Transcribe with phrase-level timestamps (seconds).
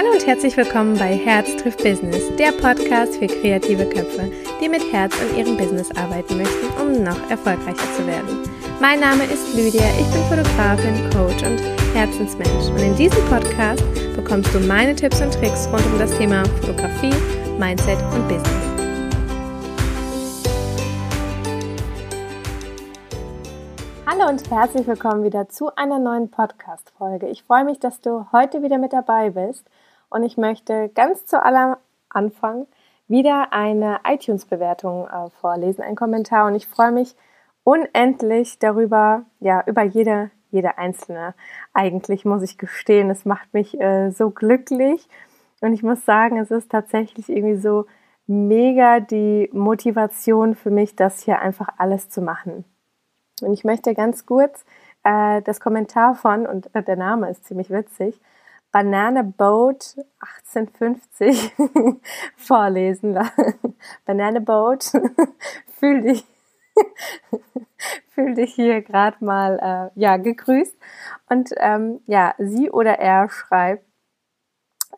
[0.00, 4.80] Hallo und herzlich willkommen bei Herz trifft Business, der Podcast für kreative Köpfe, die mit
[4.90, 8.48] Herz an ihrem Business arbeiten möchten, um noch erfolgreicher zu werden.
[8.80, 11.60] Mein Name ist Lydia, ich bin Fotografin, Coach und
[11.94, 13.84] Herzensmensch und in diesem Podcast
[14.16, 17.12] bekommst du meine Tipps und Tricks rund um das Thema Fotografie,
[17.58, 18.70] Mindset und Business.
[24.06, 27.28] Hallo und herzlich willkommen wieder zu einer neuen Podcast-Folge.
[27.28, 29.66] Ich freue mich, dass du heute wieder mit dabei bist
[30.10, 31.78] und ich möchte ganz zu aller
[32.08, 32.66] Anfang
[33.08, 37.16] wieder eine iTunes-Bewertung äh, vorlesen, einen Kommentar und ich freue mich
[37.64, 41.34] unendlich darüber, ja, über jede, jede einzelne.
[41.72, 45.08] Eigentlich muss ich gestehen, es macht mich äh, so glücklich
[45.60, 47.86] und ich muss sagen, es ist tatsächlich irgendwie so
[48.26, 52.64] mega die Motivation für mich, das hier einfach alles zu machen.
[53.42, 54.64] Und ich möchte ganz kurz
[55.02, 58.20] äh, das Kommentar von, und äh, der Name ist ziemlich witzig,
[58.72, 59.96] Banana Boat
[60.44, 61.54] 1850
[62.36, 63.18] vorlesen.
[64.06, 64.92] Banana Boat,
[65.78, 66.24] fühl dich,
[68.10, 70.76] fühl dich hier gerade mal äh, ja gegrüßt.
[71.28, 73.84] Und ähm, ja, sie oder er schreibt,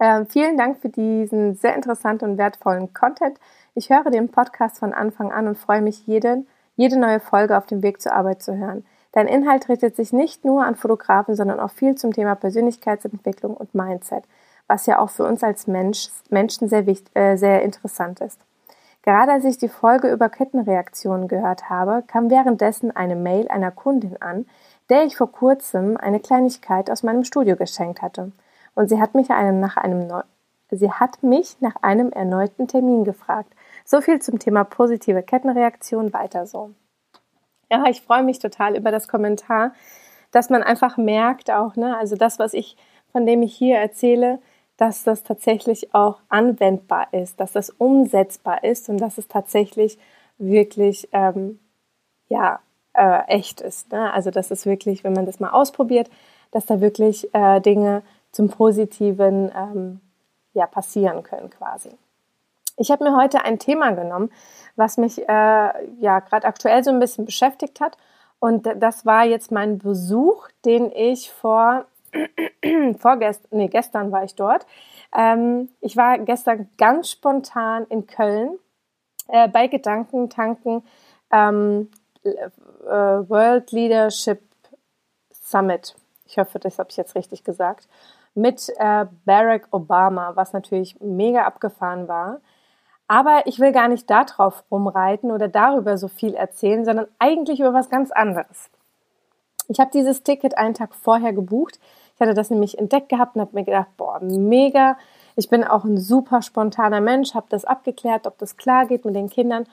[0.00, 3.38] äh, vielen Dank für diesen sehr interessanten und wertvollen Content.
[3.74, 6.46] Ich höre den Podcast von Anfang an und freue mich jeden
[6.76, 8.84] jede neue Folge auf dem Weg zur Arbeit zu hören.
[9.12, 13.74] Dein Inhalt richtet sich nicht nur an Fotografen, sondern auch viel zum Thema Persönlichkeitsentwicklung und
[13.74, 14.24] Mindset,
[14.66, 18.40] was ja auch für uns als Mensch, Menschen sehr, wichtig, äh, sehr interessant ist.
[19.02, 24.16] Gerade als ich die Folge über Kettenreaktionen gehört habe, kam währenddessen eine Mail einer Kundin
[24.22, 24.46] an,
[24.88, 28.32] der ich vor kurzem eine Kleinigkeit aus meinem Studio geschenkt hatte.
[28.74, 30.08] Und sie hat mich einem, nach einem
[30.70, 33.52] sie hat mich nach einem erneuten Termin gefragt,
[33.84, 36.70] so viel zum Thema positive Kettenreaktion, weiter so.
[37.72, 39.72] Ja, ich freue mich total über das Kommentar,
[40.30, 42.76] dass man einfach merkt auch, ne, also das, was ich,
[43.12, 44.40] von dem ich hier erzähle,
[44.76, 49.98] dass das tatsächlich auch anwendbar ist, dass das umsetzbar ist und dass es tatsächlich
[50.36, 51.60] wirklich, ähm,
[52.28, 52.60] ja,
[52.94, 53.90] äh, echt ist.
[53.92, 54.12] Ne?
[54.12, 56.10] Also, dass es wirklich, wenn man das mal ausprobiert,
[56.50, 60.00] dass da wirklich äh, Dinge zum Positiven ähm,
[60.52, 61.90] ja, passieren können quasi.
[62.76, 64.30] Ich habe mir heute ein Thema genommen,
[64.76, 67.96] was mich äh, ja gerade aktuell so ein bisschen beschäftigt hat.
[68.38, 71.86] Und das war jetzt mein Besuch, den ich vor
[72.98, 74.66] vorgestern, nee, gestern war ich dort.
[75.16, 78.58] Ähm, ich war gestern ganz spontan in Köln
[79.28, 80.82] äh, bei Gedankentanken
[81.30, 81.90] ähm,
[82.24, 82.30] äh,
[82.88, 84.42] World Leadership
[85.30, 85.94] Summit.
[86.26, 87.88] Ich hoffe, das habe ich jetzt richtig gesagt.
[88.34, 92.40] Mit äh, Barack Obama, was natürlich mega abgefahren war.
[93.12, 97.74] Aber ich will gar nicht darauf rumreiten oder darüber so viel erzählen, sondern eigentlich über
[97.74, 98.70] was ganz anderes.
[99.68, 101.78] Ich habe dieses Ticket einen Tag vorher gebucht.
[102.14, 104.96] Ich hatte das nämlich entdeckt gehabt und habe mir gedacht, boah, mega.
[105.36, 109.14] Ich bin auch ein super spontaner Mensch, habe das abgeklärt, ob das klar geht mit
[109.14, 109.66] den Kindern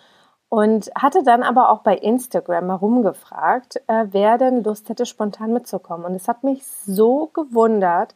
[0.50, 5.54] und hatte dann aber auch bei Instagram mal rumgefragt, äh, wer denn Lust hätte, spontan
[5.54, 6.06] mitzukommen.
[6.06, 8.16] Und es hat mich so gewundert,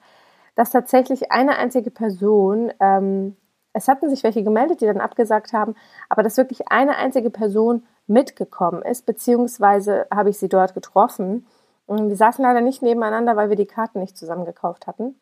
[0.56, 3.38] dass tatsächlich eine einzige Person ähm,
[3.74, 5.76] es hatten sich welche gemeldet, die dann abgesagt haben,
[6.10, 11.46] aber dass wirklich eine einzige Person mitgekommen ist, beziehungsweise habe ich sie dort getroffen.
[11.86, 15.20] Und wir saßen leider nicht nebeneinander, weil wir die Karten nicht zusammen gekauft hatten.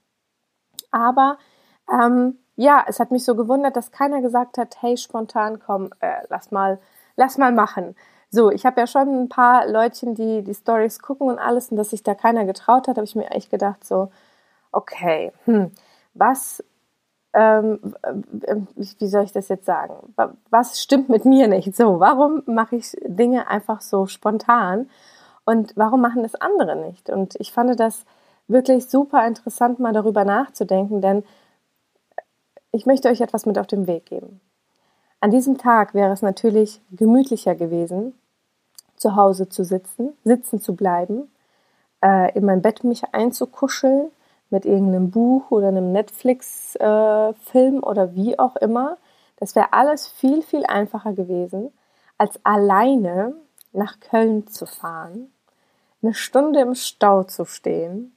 [0.92, 1.38] Aber
[1.92, 6.22] ähm, ja, es hat mich so gewundert, dass keiner gesagt hat, hey, spontan, komm, äh,
[6.30, 6.80] lass mal,
[7.16, 7.96] lass mal machen.
[8.30, 11.78] So, ich habe ja schon ein paar Leutchen, die die Stories gucken und alles, und
[11.78, 14.12] dass sich da keiner getraut hat, habe ich mir echt gedacht, so,
[14.72, 15.72] okay, hm,
[16.14, 16.64] was
[17.34, 17.96] ähm,
[18.76, 20.14] wie soll ich das jetzt sagen?
[20.50, 21.76] Was stimmt mit mir nicht?
[21.76, 24.90] So, warum mache ich Dinge einfach so spontan?
[25.46, 27.10] Und warum machen das andere nicht?
[27.10, 28.06] Und ich fand das
[28.48, 31.24] wirklich super interessant, mal darüber nachzudenken, denn
[32.72, 34.42] ich möchte euch etwas mit auf den Weg geben.
[35.20, 38.14] An diesem Tag wäre es natürlich gemütlicher gewesen,
[38.96, 41.32] zu Hause zu sitzen, sitzen zu bleiben,
[42.04, 44.12] äh, in mein Bett mich einzukuscheln,
[44.52, 48.98] mit irgendeinem Buch oder einem Netflix-Film äh, oder wie auch immer.
[49.38, 51.72] Das wäre alles viel, viel einfacher gewesen,
[52.18, 53.36] als alleine
[53.74, 55.32] nach Köln zu fahren,
[56.04, 58.16] eine Stunde im Stau zu stehen,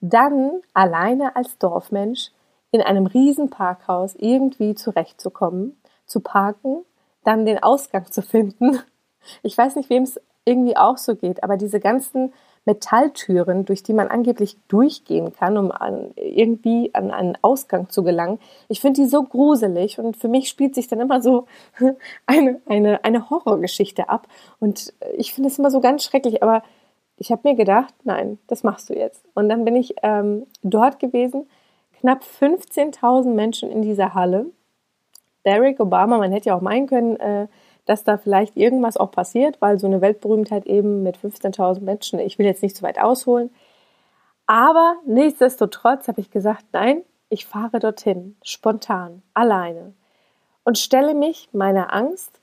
[0.00, 2.30] dann alleine als Dorfmensch
[2.70, 6.84] in einem Riesenparkhaus irgendwie zurechtzukommen, zu parken,
[7.24, 8.80] dann den Ausgang zu finden.
[9.42, 12.32] Ich weiß nicht, wem es irgendwie auch so geht, aber diese ganzen
[12.64, 18.38] Metalltüren, durch die man angeblich durchgehen kann, um an, irgendwie an einen Ausgang zu gelangen.
[18.68, 21.46] Ich finde die so gruselig und für mich spielt sich dann immer so
[22.26, 24.28] eine, eine, eine Horrorgeschichte ab.
[24.60, 26.62] Und ich finde es immer so ganz schrecklich, aber
[27.16, 29.24] ich habe mir gedacht, nein, das machst du jetzt.
[29.34, 31.48] Und dann bin ich ähm, dort gewesen,
[32.00, 34.46] knapp 15.000 Menschen in dieser Halle.
[35.42, 37.48] Barack Obama, man hätte ja auch meinen können, äh,
[37.88, 42.38] dass da vielleicht irgendwas auch passiert, weil so eine Weltberühmtheit eben mit 15.000 Menschen, ich
[42.38, 43.50] will jetzt nicht zu weit ausholen,
[44.46, 49.94] aber nichtsdestotrotz habe ich gesagt, nein, ich fahre dorthin, spontan, alleine
[50.64, 52.40] und stelle mich meiner Angst,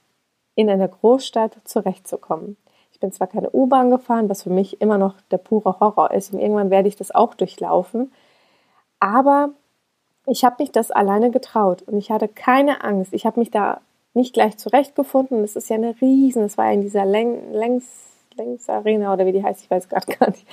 [0.56, 2.57] in einer Großstadt zurechtzukommen.
[2.91, 6.33] Ich bin zwar keine U-Bahn gefahren, was für mich immer noch der pure Horror ist
[6.33, 8.12] und irgendwann werde ich das auch durchlaufen,
[9.00, 9.50] aber
[10.25, 13.13] ich habe mich das alleine getraut und ich hatte keine Angst.
[13.13, 13.81] Ich habe mich da
[14.15, 15.44] nicht gleich zurechtgefunden.
[15.44, 19.44] Es ist ja eine riesen, es war in dieser Läng Längs Arena oder wie die
[19.44, 20.45] heißt, ich weiß gerade gar nicht.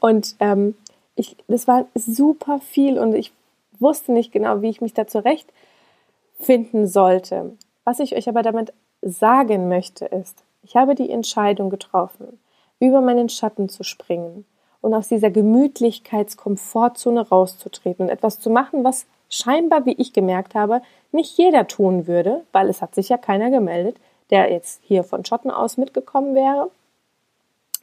[0.00, 0.74] Und ähm,
[1.14, 3.32] ich, das war super viel und ich
[3.78, 7.56] wusste nicht genau, wie ich mich da zurechtfinden sollte.
[7.84, 8.72] Was ich euch aber damit
[9.02, 12.38] sagen möchte ist, ich habe die Entscheidung getroffen,
[12.80, 14.44] über meinen Schatten zu springen
[14.80, 20.82] und aus dieser Gemütlichkeitskomfortzone rauszutreten und etwas zu machen, was scheinbar, wie ich gemerkt habe,
[21.12, 23.96] nicht jeder tun würde, weil es hat sich ja keiner gemeldet,
[24.30, 26.70] der jetzt hier von Schotten aus mitgekommen wäre.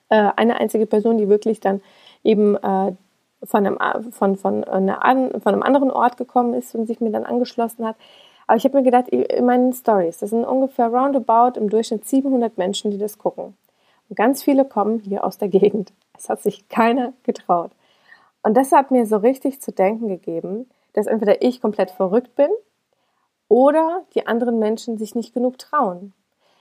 [0.10, 1.82] Äh, eine einzige Person, die wirklich dann
[2.24, 2.94] eben äh,
[3.44, 5.00] von einem, von, von, einer,
[5.42, 7.96] von einem anderen Ort gekommen ist und sich mir dann angeschlossen hat.
[8.48, 12.58] Aber ich habe mir gedacht, in meinen Stories, das sind ungefähr roundabout im Durchschnitt 700
[12.58, 13.56] Menschen, die das gucken.
[14.10, 15.92] Und ganz viele kommen hier aus der Gegend.
[16.18, 17.72] Es hat sich keiner getraut.
[18.44, 22.50] Und das hat mir so richtig zu denken gegeben, dass entweder ich komplett verrückt bin
[23.48, 26.14] oder die anderen Menschen sich nicht genug trauen.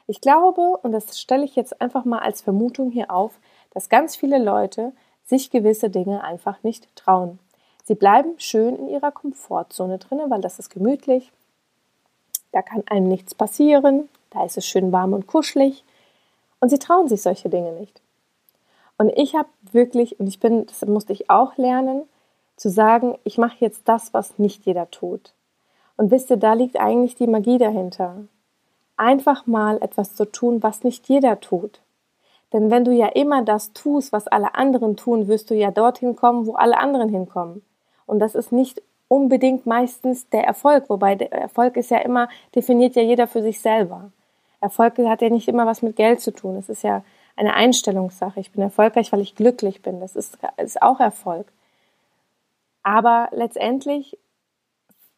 [0.07, 3.39] Ich glaube, und das stelle ich jetzt einfach mal als Vermutung hier auf,
[3.71, 4.93] dass ganz viele Leute
[5.25, 7.39] sich gewisse Dinge einfach nicht trauen.
[7.85, 11.33] Sie bleiben schön in ihrer Komfortzone drinnen, weil das ist gemütlich.
[12.53, 14.09] Da kann einem nichts passieren.
[14.31, 15.85] Da ist es schön warm und kuschelig.
[16.61, 18.01] Und sie trauen sich solche Dinge nicht.
[18.97, 22.03] Und ich habe wirklich, und ich bin, das musste ich auch lernen,
[22.57, 25.35] zu sagen, ich mache jetzt das, was nicht jeder tut.
[25.97, 28.25] Und wisst ihr, da liegt eigentlich die Magie dahinter.
[28.97, 31.81] Einfach mal etwas zu tun, was nicht jeder tut.
[32.53, 36.15] Denn wenn du ja immer das tust, was alle anderen tun, wirst du ja dorthin
[36.15, 37.63] kommen, wo alle anderen hinkommen.
[38.07, 42.95] Und das ist nicht unbedingt meistens der Erfolg, wobei der Erfolg ist ja immer, definiert
[42.97, 44.13] ja jeder für sich selber.
[44.61, 46.57] Erfolg hat ja nicht immer was mit Geld zu tun.
[46.57, 47.05] Es ist ja
[47.37, 48.41] eine Einstellungssache.
[48.41, 50.01] Ich bin erfolgreich, weil ich glücklich bin.
[50.01, 51.47] Das ist, ist auch Erfolg.
[52.85, 54.17] Aber letztendlich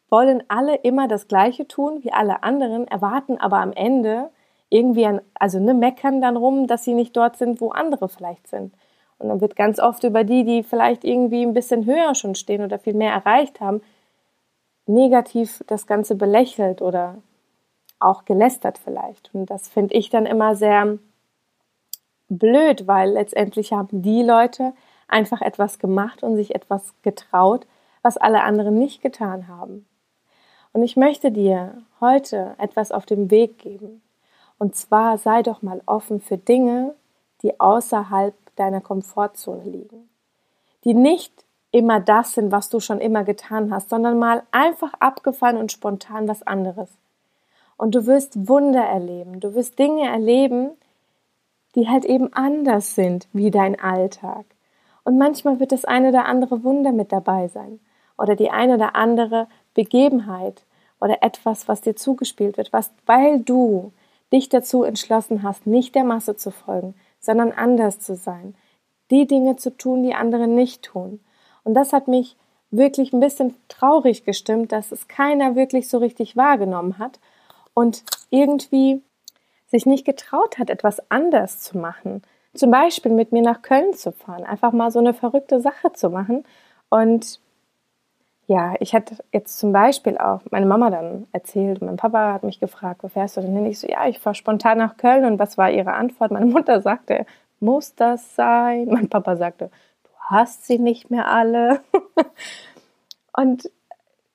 [0.09, 4.29] wollen alle immer das Gleiche tun wie alle anderen, erwarten aber am Ende
[4.69, 8.47] irgendwie an, also ne, meckern dann rum, dass sie nicht dort sind, wo andere vielleicht
[8.47, 8.73] sind.
[9.19, 12.63] Und dann wird ganz oft über die, die vielleicht irgendwie ein bisschen höher schon stehen
[12.63, 13.81] oder viel mehr erreicht haben,
[14.85, 17.15] negativ das Ganze belächelt oder
[17.99, 19.33] auch gelästert vielleicht.
[19.33, 20.99] Und das finde ich dann immer sehr
[22.29, 24.73] blöd, weil letztendlich haben die Leute
[25.07, 27.65] einfach etwas gemacht und sich etwas getraut,
[28.01, 29.85] was alle anderen nicht getan haben.
[30.73, 34.01] Und ich möchte dir heute etwas auf den Weg geben.
[34.59, 36.93] Und zwar sei doch mal offen für Dinge,
[37.41, 40.09] die außerhalb deiner Komfortzone liegen.
[40.83, 41.33] Die nicht
[41.71, 46.27] immer das sind, was du schon immer getan hast, sondern mal einfach abgefallen und spontan
[46.27, 46.89] was anderes.
[47.77, 49.39] Und du wirst Wunder erleben.
[49.39, 50.71] Du wirst Dinge erleben,
[51.75, 54.45] die halt eben anders sind wie dein Alltag.
[55.07, 57.79] Und manchmal wird das eine oder andere Wunder mit dabei sein.
[58.17, 60.65] Oder die eine oder andere Begebenheit
[60.99, 63.93] oder etwas, was dir zugespielt wird, was, weil du
[64.33, 68.53] dich dazu entschlossen hast, nicht der Masse zu folgen, sondern anders zu sein,
[69.09, 71.21] die Dinge zu tun, die andere nicht tun.
[71.63, 72.35] Und das hat mich
[72.69, 77.21] wirklich ein bisschen traurig gestimmt, dass es keiner wirklich so richtig wahrgenommen hat
[77.73, 79.01] und irgendwie
[79.67, 82.23] sich nicht getraut hat, etwas anders zu machen.
[82.57, 86.09] Zum Beispiel mit mir nach Köln zu fahren, einfach mal so eine verrückte Sache zu
[86.09, 86.43] machen.
[86.89, 87.39] Und
[88.47, 92.59] ja, ich hatte jetzt zum Beispiel auch meine Mama dann erzählt, mein Papa hat mich
[92.59, 93.65] gefragt, wo fährst du denn hin?
[93.65, 95.25] Ich so, ja, ich fahre spontan nach Köln.
[95.25, 96.31] Und was war ihre Antwort?
[96.31, 97.25] Meine Mutter sagte,
[97.59, 98.85] muss das sein?
[98.89, 99.69] Mein Papa sagte,
[100.03, 101.81] du hast sie nicht mehr alle.
[103.35, 103.69] und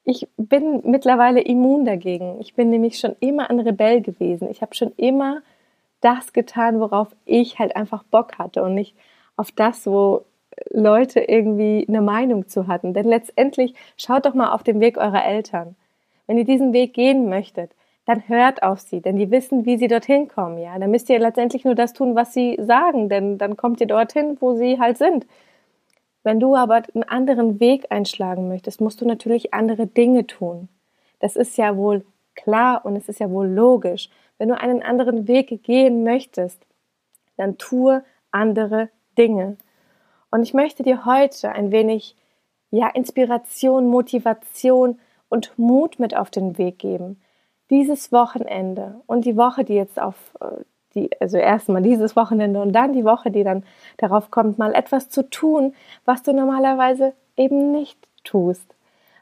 [0.04, 2.38] ich bin mittlerweile immun dagegen.
[2.40, 4.50] Ich bin nämlich schon immer ein Rebell gewesen.
[4.50, 5.42] Ich habe schon immer
[6.02, 8.94] das getan, worauf ich halt einfach Bock hatte und nicht
[9.36, 10.24] auf das, wo
[10.70, 12.92] Leute irgendwie eine Meinung zu hatten.
[12.92, 15.76] Denn letztendlich schaut doch mal auf den Weg eurer Eltern.
[16.26, 17.72] Wenn ihr diesen Weg gehen möchtet,
[18.04, 20.76] dann hört auf sie, denn die wissen, wie sie dorthin kommen, ja.
[20.78, 24.36] Dann müsst ihr letztendlich nur das tun, was sie sagen, denn dann kommt ihr dorthin,
[24.40, 25.26] wo sie halt sind.
[26.24, 30.68] Wenn du aber einen anderen Weg einschlagen möchtest, musst du natürlich andere Dinge tun.
[31.20, 32.04] Das ist ja wohl
[32.34, 34.08] klar und es ist ja wohl logisch.
[34.42, 36.66] Wenn du einen anderen Weg gehen möchtest,
[37.36, 39.56] dann tue andere Dinge.
[40.32, 42.16] Und ich möchte dir heute ein wenig
[42.72, 47.20] ja, Inspiration, Motivation und Mut mit auf den Weg geben.
[47.70, 50.64] Dieses Wochenende und die Woche, die jetzt auf äh,
[50.96, 53.62] die, also erstmal dieses Wochenende und dann die Woche, die dann
[53.98, 55.72] darauf kommt, mal etwas zu tun,
[56.04, 58.74] was du normalerweise eben nicht tust.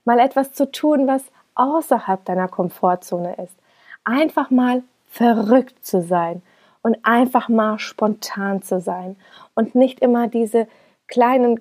[0.06, 1.24] Mal etwas zu tun, was
[1.56, 3.54] außerhalb deiner Komfortzone ist.
[4.02, 6.40] Einfach mal verrückt zu sein
[6.82, 9.16] und einfach mal spontan zu sein
[9.54, 10.68] und nicht immer diese
[11.08, 11.60] kleinen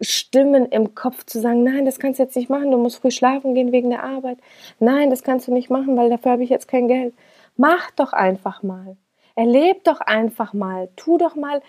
[0.00, 3.10] Stimmen im Kopf zu sagen, nein, das kannst du jetzt nicht machen, du musst früh
[3.10, 4.38] schlafen gehen wegen der Arbeit.
[4.78, 7.14] Nein, das kannst du nicht machen, weil dafür habe ich jetzt kein Geld.
[7.56, 8.96] Mach doch einfach mal.
[9.34, 10.88] Erleb doch einfach mal.
[10.96, 11.60] Tu doch mal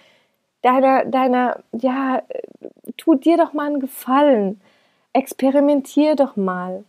[0.62, 2.24] deiner, deiner, ja,
[2.98, 4.62] tu dir doch mal einen Gefallen.
[5.12, 6.86] Experimentier doch mal.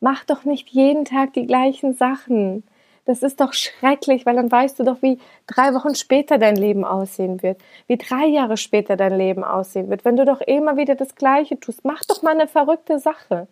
[0.00, 2.64] Mach doch nicht jeden Tag die gleichen Sachen.
[3.08, 6.84] Das ist doch schrecklich, weil dann weißt du doch, wie drei Wochen später dein Leben
[6.84, 10.94] aussehen wird, wie drei Jahre später dein Leben aussehen wird, wenn du doch immer wieder
[10.94, 11.86] das Gleiche tust.
[11.86, 13.48] Mach doch mal eine verrückte Sache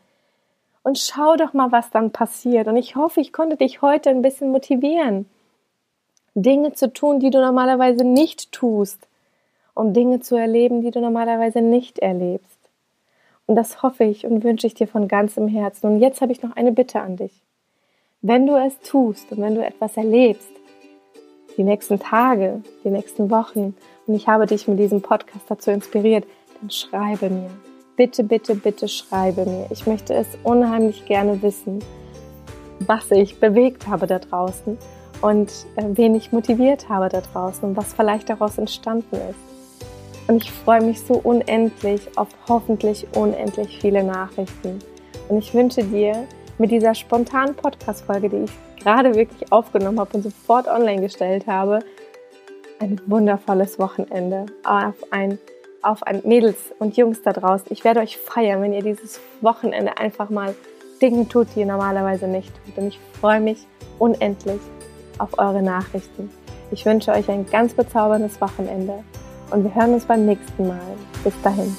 [0.83, 2.69] und schau doch mal, was dann passiert.
[2.69, 5.25] Und ich hoffe, ich konnte dich heute ein bisschen motivieren,
[6.35, 9.09] Dinge zu tun, die du normalerweise nicht tust,
[9.73, 12.59] um Dinge zu erleben, die du normalerweise nicht erlebst.
[13.47, 15.87] Und das hoffe ich und wünsche ich dir von ganzem Herzen.
[15.87, 17.43] Und jetzt habe ich noch eine Bitte an dich.
[18.29, 20.51] Wenn du es tust und wenn du etwas erlebst,
[21.57, 23.77] die nächsten Tage, die nächsten Wochen,
[24.09, 26.27] und ich habe dich mit diesem Podcast dazu inspiriert,
[26.61, 27.49] dann schreibe mir.
[27.95, 29.69] Bitte, bitte, bitte schreibe mir.
[29.71, 31.79] Ich möchte es unheimlich gerne wissen,
[32.81, 34.77] was ich bewegt habe da draußen
[35.23, 40.29] und äh, wen ich motiviert habe da draußen und was vielleicht daraus entstanden ist.
[40.29, 44.81] Und ich freue mich so unendlich auf hoffentlich unendlich viele Nachrichten.
[45.29, 46.27] Und ich wünsche dir,
[46.59, 51.81] mit dieser spontanen Podcast-Folge, die ich gerade wirklich aufgenommen habe und sofort online gestellt habe,
[52.79, 55.39] ein wundervolles Wochenende auf ein,
[55.83, 57.69] auf ein Mädels und Jungs da draußen.
[57.71, 60.55] Ich werde euch feiern, wenn ihr dieses Wochenende einfach mal
[61.01, 62.79] Dinge tut, die ihr normalerweise nicht tut.
[62.79, 63.67] Und ich freue mich
[63.99, 64.61] unendlich
[65.19, 66.31] auf eure Nachrichten.
[66.71, 69.05] Ich wünsche euch ein ganz bezauberndes Wochenende
[69.51, 70.81] und wir hören uns beim nächsten Mal.
[71.23, 71.77] Bis dahin.